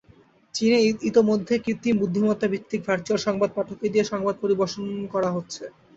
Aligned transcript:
চীনে 0.55 0.77
ইতোমধ্যে 1.09 1.53
কৃত্রিম 1.65 1.95
বুদ্ধিমত্তা 2.01 2.47
ভিত্তিক 2.53 2.81
ভার্চুয়াল 2.87 3.19
সংবাদ 3.27 3.49
পাঠককে 3.55 3.87
দিয়ে 3.93 4.05
সংবাদ 4.11 4.35
পরিবেশন 4.43 4.83
করা 5.13 5.29
হচ্ছে। 5.35 5.63